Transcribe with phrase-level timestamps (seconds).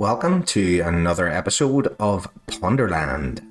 [0.00, 3.42] Welcome to another episode of Ponderland.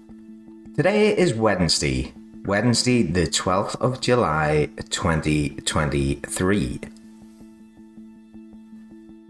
[0.76, 2.12] Today is Wednesday,
[2.44, 6.80] Wednesday, the 12th of July 2023.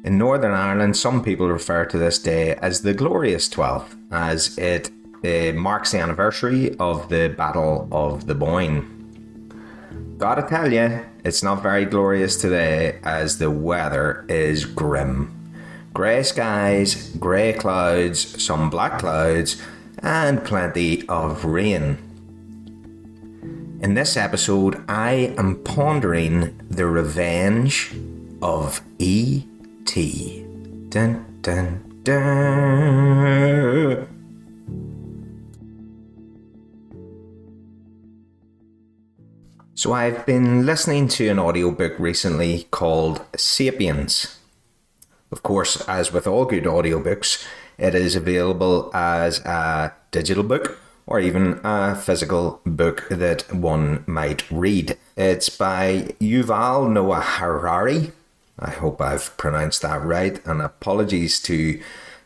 [0.05, 4.89] In Northern Ireland, some people refer to this day as the Glorious 12th, as it
[5.25, 10.15] uh, marks the anniversary of the Battle of the Boyne.
[10.17, 15.35] Gotta tell you, it's not very glorious today as the weather is grim.
[15.93, 19.61] Grey skies, grey clouds, some black clouds,
[19.99, 21.97] and plenty of rain.
[23.81, 27.91] In this episode, I am pondering the revenge
[28.41, 30.45] of E.T.
[30.89, 34.07] Dun dun dun.
[39.75, 44.38] So, I've been listening to an audiobook recently called Sapiens.
[45.31, 47.45] Of course, as with all good audiobooks,
[47.77, 54.49] it is available as a digital book or even a physical book that one might
[54.51, 54.97] read.
[55.17, 58.11] It's by Yuval Noah Harari.
[58.59, 61.81] I hope I've pronounced that right, and apologies to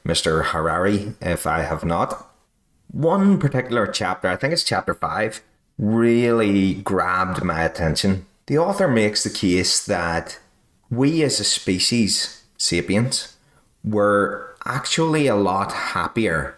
[0.05, 0.45] Mr.
[0.45, 2.29] Harari if I have not.
[2.91, 5.41] One particular chapter, I think it's chapter 5,
[5.77, 8.25] really grabbed my attention.
[8.47, 10.39] The author makes the case that
[10.89, 13.35] we as a species, sapiens,
[13.83, 16.55] were actually a lot happier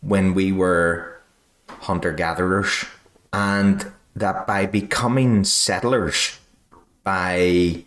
[0.00, 1.20] when we were
[1.68, 2.84] hunter gatherers,
[3.32, 6.38] and that by becoming settlers,
[7.02, 7.84] by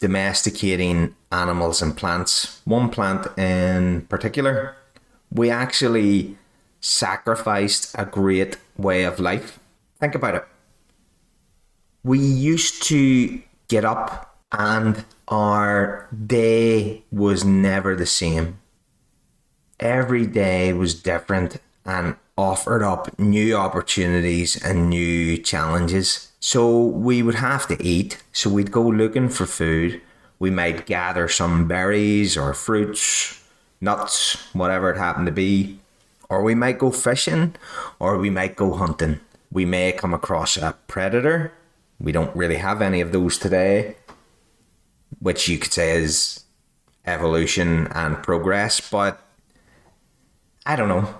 [0.00, 4.76] domesticating animals and plants, one plant in particular,
[5.30, 6.36] we actually
[6.80, 9.58] sacrificed a great way of life
[10.00, 10.44] Think about it.
[12.04, 18.58] We used to get up and our day was never the same.
[19.78, 26.32] Every day was different and offered up new opportunities and new challenges.
[26.40, 30.00] So we would have to eat, so we'd go looking for food.
[30.38, 33.42] We might gather some berries or fruits,
[33.80, 35.78] nuts, whatever it happened to be.
[36.28, 37.54] Or we might go fishing,
[37.98, 41.52] or we might go hunting we may come across a predator.
[42.00, 43.96] We don't really have any of those today,
[45.20, 46.44] which you could say is
[47.06, 49.22] evolution and progress, but
[50.66, 51.14] I don't know.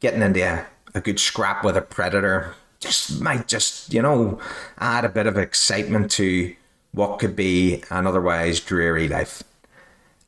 [0.00, 4.38] Getting into a, a good scrap with a predator just might just, you know,
[4.78, 6.54] add a bit of excitement to
[6.92, 9.42] what could be an otherwise dreary life.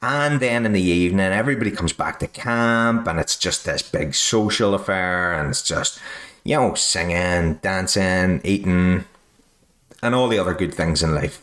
[0.03, 4.15] And then in the evening, everybody comes back to camp, and it's just this big
[4.15, 6.01] social affair, and it's just
[6.47, 9.05] you know, singing, dancing, eating,
[10.01, 11.43] and all the other good things in life.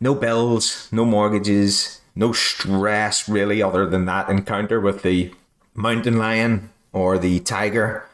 [0.00, 5.34] No bills, no mortgages, no stress really, other than that encounter with the
[5.74, 8.06] mountain lion or the tiger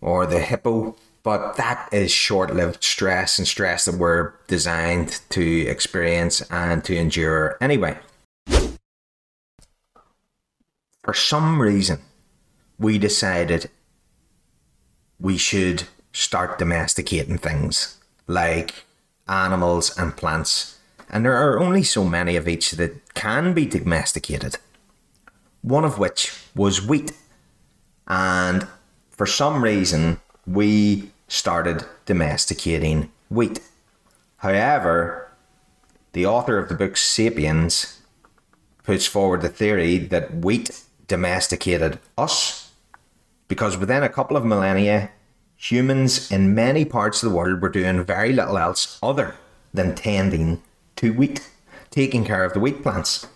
[0.00, 0.96] or the hippo.
[1.22, 6.96] But that is short lived stress and stress that we're designed to experience and to
[6.96, 7.98] endure anyway.
[11.02, 12.00] For some reason,
[12.78, 13.70] we decided
[15.20, 18.84] we should start domesticating things like
[19.28, 20.78] animals and plants.
[21.10, 24.56] And there are only so many of each that can be domesticated.
[25.62, 27.12] One of which was wheat.
[28.06, 28.66] And
[29.10, 33.60] for some reason, we started domesticating wheat.
[34.38, 35.32] However,
[36.12, 38.00] the author of the book Sapiens
[38.82, 42.72] puts forward the theory that wheat domesticated us
[43.48, 45.10] because within a couple of millennia,
[45.56, 49.34] humans in many parts of the world were doing very little else other
[49.72, 50.62] than tending
[50.96, 51.50] to wheat,
[51.90, 53.26] taking care of the wheat plants.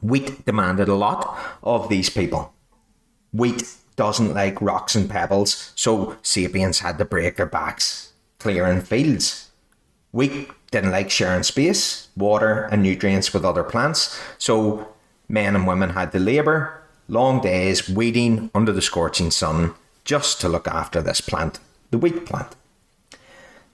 [0.00, 2.52] Wheat demanded a lot of these people.
[3.32, 3.64] Wheat
[3.96, 9.50] doesn't like rocks and pebbles, so sapiens had to break their backs clearing fields.
[10.12, 14.88] Wheat didn't like sharing space, water, and nutrients with other plants, so
[15.28, 19.74] men and women had to labour long days waiting under the scorching sun
[20.04, 21.58] just to look after this plant,
[21.90, 22.54] the wheat plant.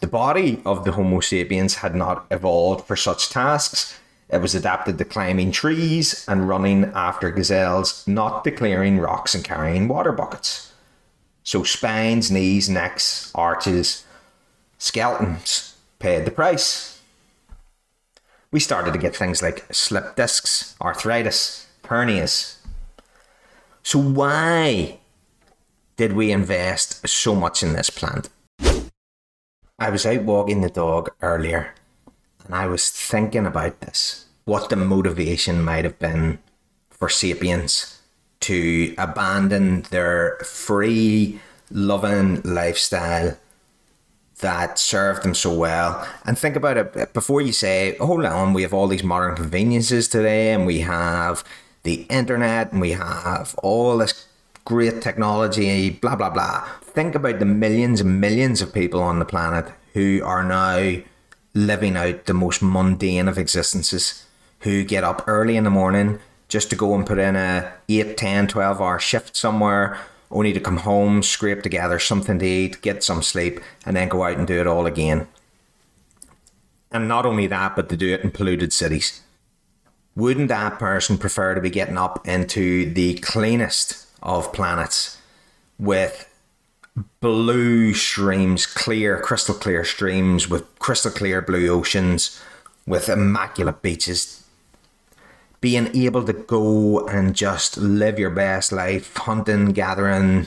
[0.00, 3.99] The body of the Homo sapiens had not evolved for such tasks.
[4.29, 9.44] It was adapted to climbing trees and running after gazelles, not to clearing rocks and
[9.44, 10.73] carrying water buckets.
[11.43, 14.05] So spines, knees, necks, arches,
[14.79, 17.00] skeletons paid the price.
[18.50, 22.61] We started to get things like slip discs, arthritis, hernias,
[23.82, 24.99] so why
[25.97, 28.29] did we invest so much in this plant?
[29.81, 31.75] I was out walking the dog earlier
[32.44, 34.27] and I was thinking about this.
[34.44, 36.38] What the motivation might have been
[36.91, 38.03] for sapiens
[38.41, 41.41] to abandon their free,
[41.71, 43.38] loving lifestyle
[44.41, 46.06] that served them so well.
[46.26, 49.37] And think about it before you say, oh, hold on, we have all these modern
[49.37, 51.44] conveniences today, and we have
[51.83, 54.26] the internet, and we have all this
[54.71, 56.65] great technology, blah, blah, blah.
[56.81, 61.03] Think about the millions and millions of people on the planet who are now
[61.55, 64.27] living out the most mundane of existences,
[64.61, 68.17] who get up early in the morning just to go and put in a 8,
[68.17, 69.99] 10, 12 hour shift somewhere
[70.31, 74.23] only to come home, scrape together something to eat, get some sleep, and then go
[74.23, 75.27] out and do it all again.
[76.93, 79.23] And not only that, but to do it in polluted cities.
[80.15, 85.19] Wouldn't that person prefer to be getting up into the cleanest of planets
[85.79, 86.27] with
[87.21, 92.41] blue streams, clear, crystal clear streams, with crystal clear blue oceans,
[92.87, 94.45] with immaculate beaches,
[95.61, 100.47] being able to go and just live your best life, hunting, gathering.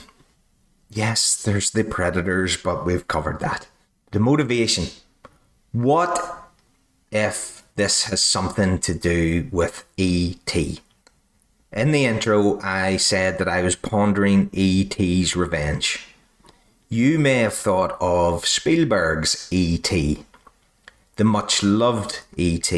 [0.90, 3.68] Yes, there's the predators, but we've covered that.
[4.10, 4.86] The motivation.
[5.72, 6.50] What
[7.10, 10.80] if this has something to do with ET?
[11.74, 16.06] In the intro, I said that I was pondering ET's revenge.
[16.88, 19.90] You may have thought of Spielberg's ET,
[21.16, 22.72] the much loved ET,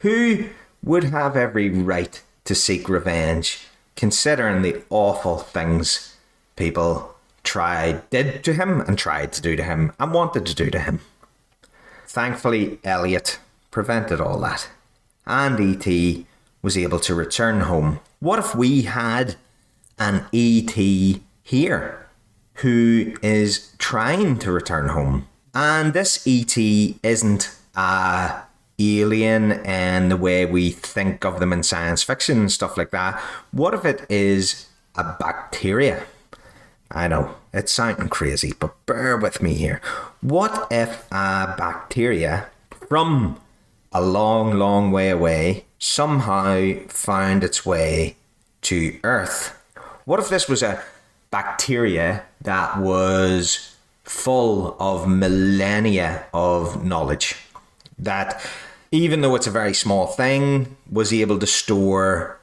[0.00, 0.46] who
[0.82, 6.16] would have every right to seek revenge, considering the awful things
[6.56, 7.14] people
[7.44, 10.80] tried, did to him, and tried to do to him, and wanted to do to
[10.80, 10.98] him.
[12.08, 13.38] Thankfully, Elliott
[13.70, 14.68] prevented all that,
[15.24, 16.26] and E.T.
[16.62, 18.00] was able to return home.
[18.20, 19.36] What if we had
[19.98, 21.22] an E.T.
[21.42, 22.06] here
[22.54, 25.28] who is trying to return home?
[25.54, 26.98] And this E.T.
[27.02, 28.42] isn't a
[28.78, 33.20] alien and the way we think of them in science fiction and stuff like that.
[33.50, 34.66] What if it is
[34.96, 36.04] a bacteria?
[36.90, 39.80] I know it's sounding crazy, but bear with me here.
[40.20, 42.48] What if a bacteria
[42.88, 43.40] from
[43.92, 48.14] a long, long way away somehow found its way
[48.62, 49.58] to Earth?
[50.04, 50.80] What if this was a
[51.32, 53.74] bacteria that was
[54.04, 57.34] full of millennia of knowledge?
[57.98, 58.40] That
[58.92, 62.38] even though it's a very small thing, was able to store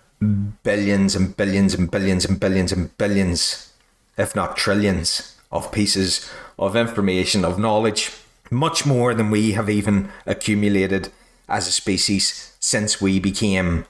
[0.64, 3.72] billions and billions and billions and billions and billions,
[4.18, 8.12] if not trillions, of pieces of information, of knowledge,
[8.52, 11.10] much more than we have even accumulated
[11.48, 13.86] as a species since we became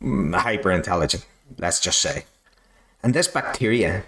[0.00, 1.26] hyper intelligent,
[1.58, 2.24] let's just say.
[3.02, 4.04] And this bacteria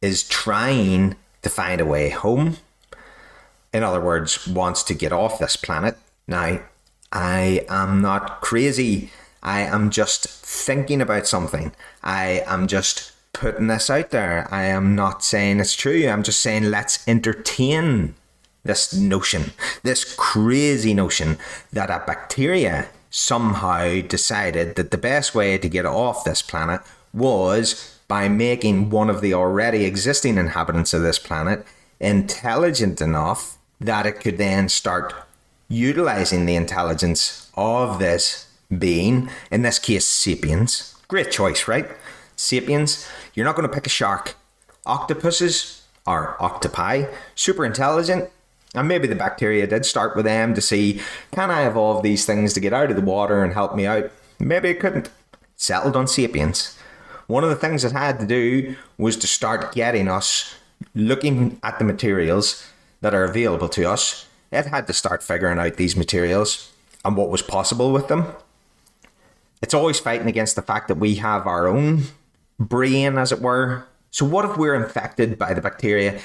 [0.00, 2.58] is trying to find a way home.
[3.72, 5.96] In other words, wants to get off this planet.
[6.26, 6.60] Now,
[7.10, 9.10] I am not crazy.
[9.42, 11.72] I am just thinking about something.
[12.02, 14.46] I am just putting this out there.
[14.50, 16.08] I am not saying it's true.
[16.08, 18.14] I'm just saying let's entertain
[18.64, 19.52] this notion,
[19.82, 21.38] this crazy notion
[21.72, 26.80] that a bacteria somehow decided that the best way to get off this planet
[27.12, 31.64] was by making one of the already existing inhabitants of this planet
[32.00, 35.14] intelligent enough that it could then start
[35.68, 40.96] utilizing the intelligence of this being, in this case, sapiens.
[41.06, 41.86] Great choice, right?
[42.34, 44.36] Sapiens, you're not going to pick a shark.
[44.86, 48.30] Octopuses are octopi, super intelligent,
[48.74, 51.00] and maybe the bacteria did start with them to see
[51.30, 54.10] can I evolve these things to get out of the water and help me out?
[54.38, 55.10] Maybe it couldn't.
[55.56, 56.76] Settled on sapiens.
[57.26, 60.56] One of the things it had to do was to start getting us
[60.94, 62.66] looking at the materials
[63.00, 66.70] that are available to us it had to start figuring out these materials
[67.04, 68.26] and what was possible with them.
[69.62, 72.02] It's always fighting against the fact that we have our own
[72.58, 73.86] brain, as it were.
[74.10, 76.20] So, what if we're infected by the bacteria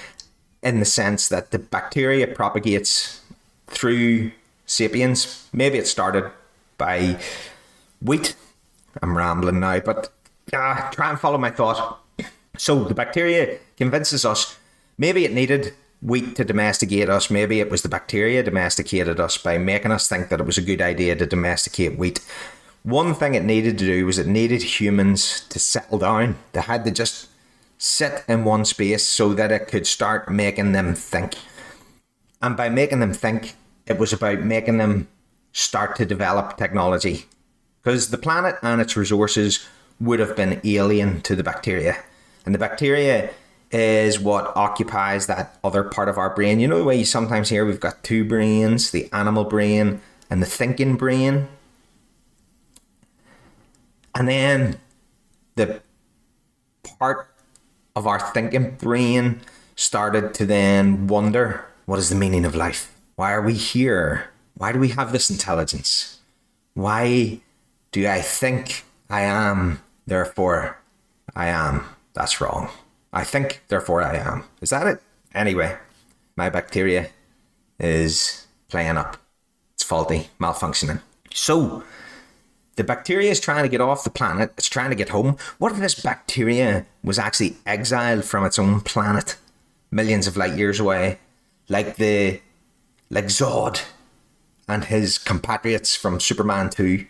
[0.68, 3.22] in the sense that the bacteria propagates
[3.68, 4.32] through
[4.66, 5.48] sapiens?
[5.54, 6.32] Maybe it started
[6.78, 7.20] by
[8.02, 8.36] wheat.
[9.02, 10.12] I'm rambling now, but
[10.54, 12.00] uh, try and follow my thought.
[12.58, 14.58] So, the bacteria convinces us
[14.98, 17.30] maybe it needed wheat to domesticate us.
[17.30, 20.62] Maybe it was the bacteria domesticated us by making us think that it was a
[20.62, 22.20] good idea to domesticate wheat.
[22.84, 26.38] One thing it needed to do was it needed humans to settle down.
[26.54, 27.28] They had to just
[27.88, 31.36] sit in one space so that it could start making them think.
[32.42, 35.08] And by making them think, it was about making them
[35.54, 37.26] start to develop technology.
[37.82, 39.68] Because the planet and its resources
[40.00, 42.04] would have been alien to the bacteria.
[42.46, 43.32] And the bacteria
[43.72, 46.60] is what occupies that other part of our brain.
[46.60, 50.42] You know the way you sometimes hear we've got two brains, the animal brain and
[50.42, 51.48] the thinking brain.
[54.14, 54.80] And then
[55.56, 55.82] the
[57.00, 57.30] part
[57.98, 59.42] of our thinking brain
[59.76, 62.94] started to then wonder what is the meaning of life?
[63.16, 64.30] Why are we here?
[64.54, 66.20] Why do we have this intelligence?
[66.76, 67.42] Why
[67.92, 70.78] do I think I am, therefore
[71.36, 71.86] I am?
[72.14, 72.70] That's wrong.
[73.12, 74.44] I think, therefore I am.
[74.62, 75.02] Is that it?
[75.34, 75.76] Anyway,
[76.36, 77.10] my bacteria
[77.80, 79.18] is playing up.
[79.74, 81.02] It's faulty, malfunctioning.
[81.34, 81.84] So,
[82.78, 85.36] the bacteria is trying to get off the planet, it's trying to get home.
[85.58, 89.36] What if this bacteria was actually exiled from its own planet,
[89.92, 91.20] millions of light years away,
[91.68, 92.40] like the
[93.10, 93.82] like Zod
[94.70, 97.06] and his compatriots from Superman 2?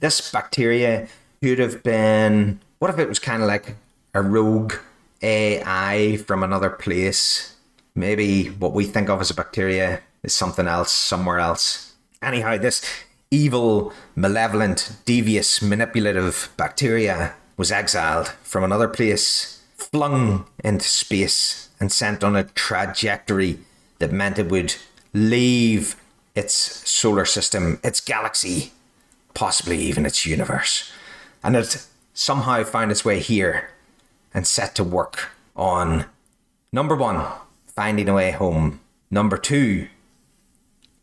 [0.00, 1.06] This bacteria
[1.40, 3.76] could have been what if it was kind of like
[4.14, 4.74] a rogue
[5.22, 7.54] AI from another place?
[7.94, 11.94] Maybe what we think of as a bacteria is something else somewhere else.
[12.20, 12.84] Anyhow, this
[13.32, 22.22] evil, malevolent, devious, manipulative bacteria was exiled from another place, flung into space, and sent
[22.22, 23.58] on a trajectory
[23.98, 24.76] that meant it would
[25.12, 25.96] leave
[26.34, 26.54] its
[26.88, 28.72] solar system, its galaxy,
[29.34, 30.92] possibly even its universe.
[31.42, 33.70] And it somehow found its way here
[34.34, 36.06] and set to work on
[36.72, 37.26] number one,
[37.66, 38.80] finding a way home.
[39.10, 39.88] Number two,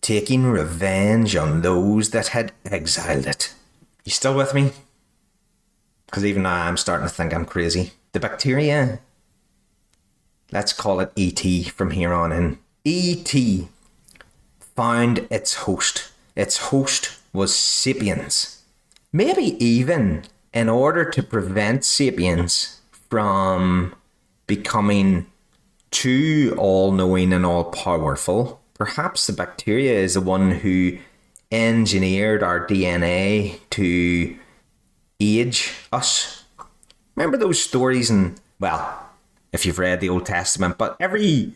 [0.01, 3.53] taking revenge on those that had exiled it.
[4.05, 4.71] You still with me?
[6.05, 7.91] Because even now I'm starting to think I'm crazy.
[8.13, 8.99] The bacteria,
[10.51, 12.59] let's call it ET from here on in.
[12.85, 13.67] ET
[14.75, 16.11] found its host.
[16.35, 18.63] Its host was sapiens.
[19.11, 23.95] Maybe even in order to prevent sapiens from
[24.47, 25.27] becoming
[25.91, 30.97] too all knowing and all powerful, perhaps the bacteria is the one who
[31.51, 34.35] engineered our DNA to
[35.19, 36.45] age us.
[37.15, 39.07] Remember those stories and well,
[39.51, 41.53] if you've read the Old Testament, but every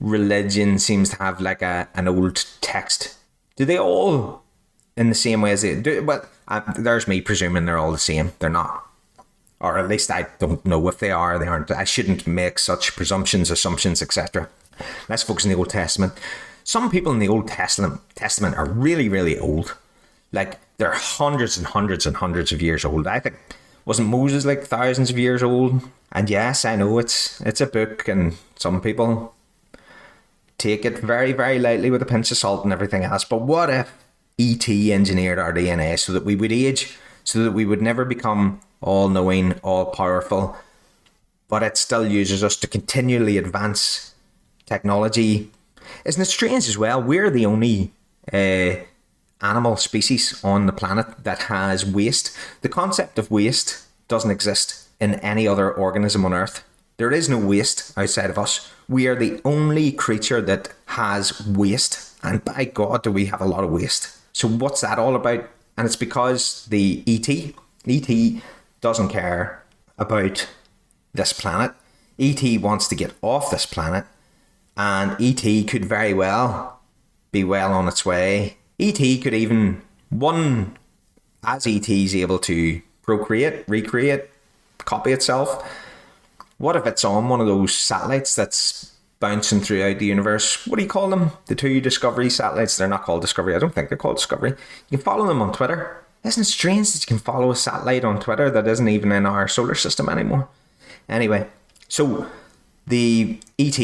[0.00, 3.16] religion seems to have like a an old text.
[3.56, 4.42] Do they all
[4.96, 6.02] in the same way as they do?
[6.04, 8.32] Well, uh, there's me presuming they're all the same.
[8.38, 8.86] They're not,
[9.60, 11.38] or at least I don't know if they are.
[11.38, 11.70] They aren't.
[11.70, 14.48] I shouldn't make such presumptions, assumptions, etc.
[15.08, 16.12] Let's focus on the Old Testament
[16.64, 19.76] some people in the Old Testament Testament are really, really old.
[20.32, 23.06] Like they're hundreds and hundreds and hundreds of years old.
[23.06, 23.36] I think
[23.84, 25.82] wasn't Moses like thousands of years old?
[26.12, 29.34] And yes, I know it's it's a book, and some people
[30.58, 33.24] take it very, very lightly with a pinch of salt and everything else.
[33.24, 33.92] But what if
[34.38, 38.60] ET engineered our DNA so that we would age, so that we would never become
[38.80, 40.56] all knowing, all powerful,
[41.48, 44.14] but it still uses us to continually advance
[44.66, 45.50] technology
[46.04, 47.02] isn't it strange as well?
[47.02, 47.92] We're the only
[48.32, 48.76] uh,
[49.40, 52.36] animal species on the planet that has waste.
[52.62, 56.64] The concept of waste doesn't exist in any other organism on Earth.
[56.96, 58.70] There is no waste outside of us.
[58.88, 63.46] We are the only creature that has waste, and by God, do we have a
[63.46, 64.16] lot of waste.
[64.32, 65.48] So, what's that all about?
[65.76, 67.28] And it's because the ET,
[67.88, 68.42] ET
[68.80, 69.62] doesn't care
[69.98, 70.48] about
[71.14, 71.72] this planet.
[72.18, 74.04] ET wants to get off this planet
[74.76, 76.80] and ET could very well
[77.30, 78.56] be well on its way.
[78.78, 80.76] ET could even one
[81.44, 84.30] as ET is able to procreate, recreate,
[84.78, 85.68] copy itself.
[86.58, 90.66] What if it's on one of those satellites that's bouncing throughout the universe?
[90.66, 91.32] What do you call them?
[91.46, 92.76] The two Discovery satellites.
[92.76, 93.56] They're not called Discovery.
[93.56, 94.50] I don't think they're called Discovery.
[94.90, 96.04] You can follow them on Twitter.
[96.22, 99.26] Isn't it strange that you can follow a satellite on Twitter that isn't even in
[99.26, 100.48] our solar system anymore?
[101.08, 101.48] Anyway,
[101.88, 102.26] so
[102.86, 103.78] the ET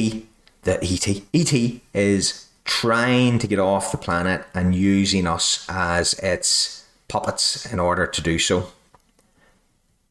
[0.62, 6.86] that ET ET is trying to get off the planet and using us as its
[7.08, 8.70] puppets in order to do so.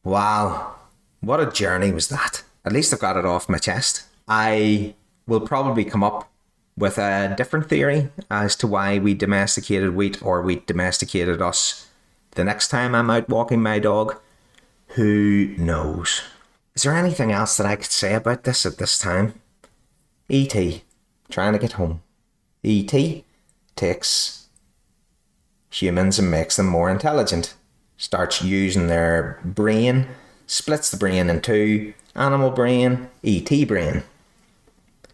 [0.02, 0.74] Wow,
[1.20, 2.42] what a journey was that!
[2.64, 4.04] At least I've got it off my chest.
[4.26, 4.94] I
[5.26, 6.28] will probably come up
[6.76, 11.88] with a different theory as to why we domesticated wheat or wheat domesticated us
[12.32, 14.16] the next time I'm out walking my dog.
[14.88, 16.22] Who knows?
[16.74, 19.34] Is there anything else that I could say about this at this time?
[20.30, 20.82] E.T.
[21.30, 22.02] trying to get home.
[22.62, 23.24] E.T.
[23.76, 24.48] takes
[25.70, 27.54] humans and makes them more intelligent.
[27.96, 30.06] Starts using their brain,
[30.46, 34.02] splits the brain in two animal brain, ET brain.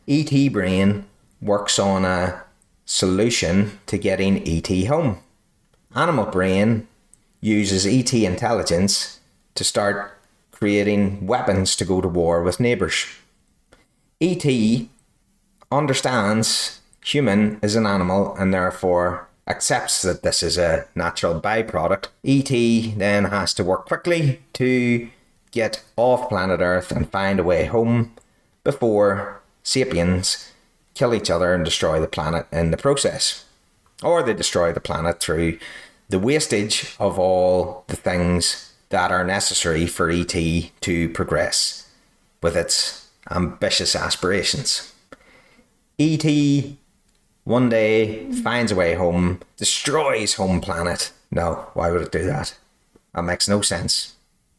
[0.09, 1.07] ET brain
[1.41, 2.43] works on a
[2.85, 5.19] solution to getting ET home.
[5.95, 6.89] Animal brain
[7.41, 9.21] uses ET intelligence
[9.55, 10.19] to start
[10.51, 13.07] creating weapons to go to war with neighbours.
[14.21, 14.45] ET
[15.79, 22.07] understands human is an animal and therefore accepts that this is a natural byproduct.
[22.25, 25.09] ET then has to work quickly to
[25.51, 28.15] get off planet Earth and find a way home
[28.63, 30.51] before sapiens
[30.95, 33.45] kill each other and destroy the planet in the process.
[34.03, 35.59] Or they destroy the planet through
[36.09, 41.91] the wastage of all the things that are necessary for ET to progress
[42.43, 44.94] with its ambitious aspirations.
[45.99, 46.25] ET
[47.45, 51.13] one day finds a way home, destroys home planet.
[51.31, 52.57] No, why would it do that?
[53.15, 54.15] That makes no sense.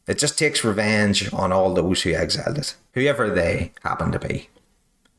[0.07, 4.49] It just takes revenge on all those who exiled it, whoever they happen to be.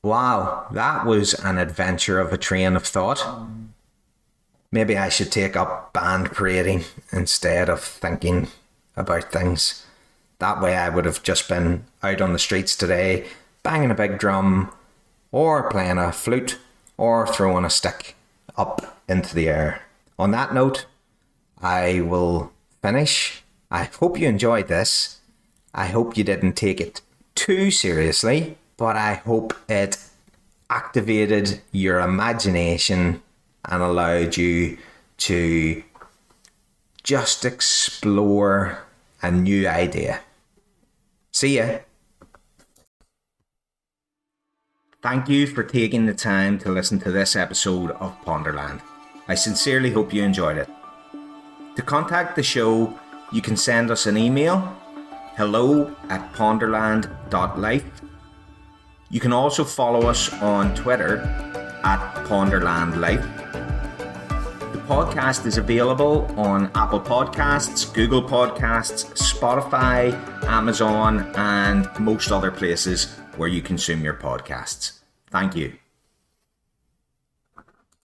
[0.03, 3.27] Wow, that was an adventure of a train of thought.
[4.71, 8.47] Maybe I should take up band parading instead of thinking
[8.97, 9.85] about things.
[10.39, 13.27] That way I would have just been out on the streets today,
[13.65, 14.71] banging a big drum,
[15.33, 16.59] or playing a flute,
[16.97, 18.17] or throwing a stick
[18.57, 19.83] up into the air.
[20.19, 20.87] On that note,
[21.61, 22.53] I will
[22.83, 23.43] finish.
[23.71, 25.21] I hope you enjoyed this.
[25.75, 27.01] I hope you didn't take it
[27.35, 29.99] too seriously, but I hope it
[30.71, 33.23] activated your imagination
[33.65, 34.79] and allowed you
[35.19, 35.83] to
[37.03, 38.79] just explore
[39.23, 40.21] a new idea.
[41.31, 41.79] See ya.
[45.03, 48.81] Thank you for taking the time to listen to this episode of Ponderland.
[49.29, 50.69] I sincerely hope you enjoyed it.
[51.77, 52.99] To contact the show,
[53.31, 54.75] you can send us an email
[55.37, 57.85] hello at ponderland.life.
[59.11, 61.19] You can also follow us on Twitter
[61.85, 63.23] at ponderlandlife.
[64.73, 73.15] The podcast is available on Apple Podcasts, Google Podcasts, Spotify, Amazon, and most other places
[73.39, 75.01] where you consume your podcasts.
[75.31, 75.75] Thank you.